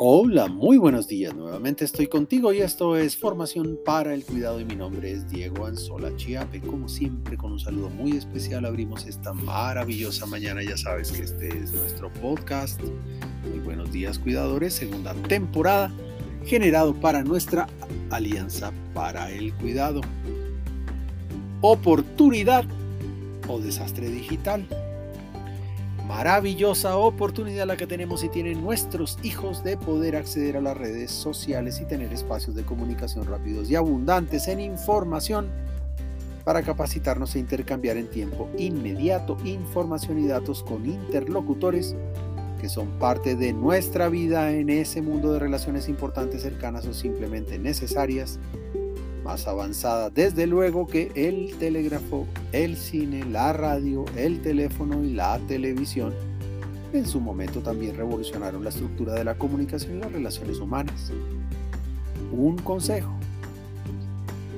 [0.00, 1.34] Hola, muy buenos días.
[1.34, 5.66] Nuevamente estoy contigo y esto es Formación para el Cuidado y mi nombre es Diego
[5.66, 6.60] Anzola Chiape.
[6.60, 10.62] Como siempre, con un saludo muy especial abrimos esta maravillosa mañana.
[10.62, 12.80] Ya sabes que este es nuestro podcast.
[13.50, 14.74] Muy buenos días, cuidadores.
[14.74, 15.90] Segunda temporada
[16.46, 17.66] generado para nuestra
[18.10, 20.02] Alianza para el Cuidado.
[21.60, 22.64] Oportunidad
[23.48, 24.64] o desastre digital
[26.08, 31.10] maravillosa oportunidad la que tenemos y tienen nuestros hijos de poder acceder a las redes
[31.10, 35.50] sociales y tener espacios de comunicación rápidos y abundantes en información
[36.44, 41.94] para capacitarnos e intercambiar en tiempo inmediato información y datos con interlocutores
[42.58, 47.58] que son parte de nuestra vida en ese mundo de relaciones importantes, cercanas o simplemente
[47.58, 48.38] necesarias
[49.24, 55.38] más avanzada, desde luego que el telégrafo, el cine, la radio, el teléfono y la
[55.46, 56.14] televisión
[56.92, 61.12] en su momento también revolucionaron la estructura de la comunicación y las relaciones humanas.
[62.32, 63.12] Un consejo.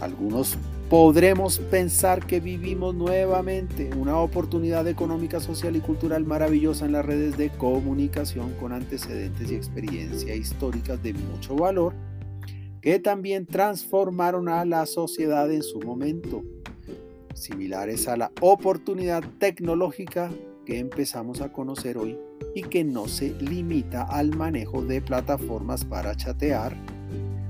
[0.00, 0.56] Algunos
[0.90, 7.36] podremos pensar que vivimos nuevamente una oportunidad económica, social y cultural maravillosa en las redes
[7.36, 11.92] de comunicación con antecedentes y experiencia históricas de mucho valor
[12.86, 16.44] que también transformaron a la sociedad en su momento,
[17.34, 20.30] similares a la oportunidad tecnológica
[20.64, 22.16] que empezamos a conocer hoy
[22.54, 26.76] y que no se limita al manejo de plataformas para chatear,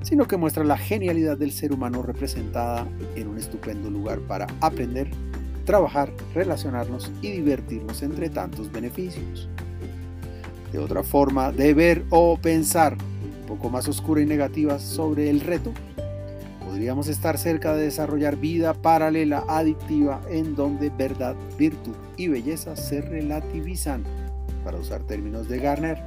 [0.01, 5.11] sino que muestra la genialidad del ser humano representada en un estupendo lugar para aprender,
[5.67, 9.51] trabajar, relacionarnos y divertirnos entre tantos beneficios.
[10.73, 12.97] De otra forma de ver o pensar
[13.47, 15.73] poco más oscura y negativa sobre el reto,
[16.65, 23.01] podríamos estar cerca de desarrollar vida paralela adictiva en donde verdad, virtud y belleza se
[23.01, 24.05] relativizan,
[24.63, 26.03] para usar términos de Garner,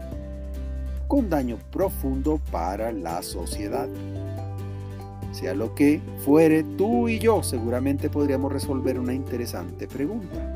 [1.08, 3.90] con daño profundo para la sociedad.
[5.32, 10.56] Sea lo que fuere, tú y yo seguramente podríamos resolver una interesante pregunta.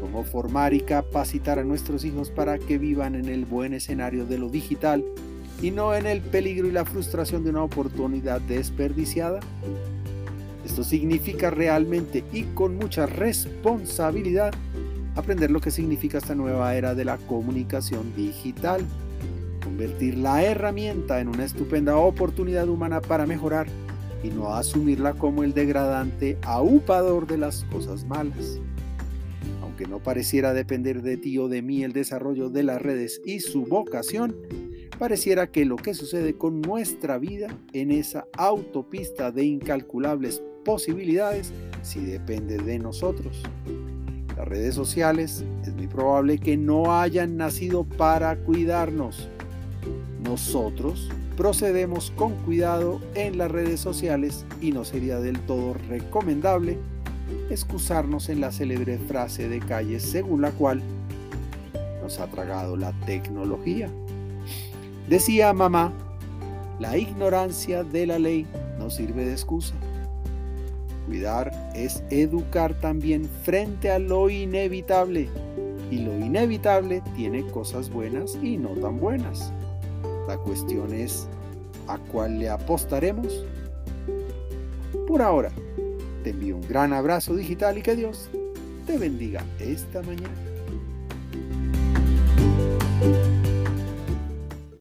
[0.00, 4.38] ¿Cómo formar y capacitar a nuestros hijos para que vivan en el buen escenario de
[4.38, 5.04] lo digital
[5.62, 9.40] y no en el peligro y la frustración de una oportunidad desperdiciada?
[10.64, 14.52] Esto significa realmente y con mucha responsabilidad
[15.14, 18.84] aprender lo que significa esta nueva era de la comunicación digital,
[19.62, 23.66] convertir la herramienta en una estupenda oportunidad humana para mejorar
[24.22, 28.58] y no asumirla como el degradante aupador de las cosas malas.
[29.62, 33.40] Aunque no pareciera depender de ti o de mí el desarrollo de las redes y
[33.40, 34.34] su vocación,
[34.98, 42.04] pareciera que lo que sucede con nuestra vida en esa autopista de incalculables posibilidades si
[42.04, 43.42] depende de nosotros.
[44.36, 49.28] Las redes sociales es muy probable que no hayan nacido para cuidarnos.
[50.24, 56.78] Nosotros procedemos con cuidado en las redes sociales y no sería del todo recomendable
[57.50, 60.82] excusarnos en la célebre frase de calle según la cual
[62.02, 63.90] nos ha tragado la tecnología.
[65.08, 65.92] Decía mamá,
[66.80, 68.46] la ignorancia de la ley
[68.78, 69.74] no sirve de excusa.
[71.06, 75.28] Cuidar es educar también frente a lo inevitable.
[75.90, 79.52] Y lo inevitable tiene cosas buenas y no tan buenas.
[80.26, 81.28] La cuestión es,
[81.86, 83.44] ¿a cuál le apostaremos?
[85.06, 85.52] Por ahora,
[86.22, 88.30] te envío un gran abrazo digital y que Dios
[88.86, 90.53] te bendiga esta mañana.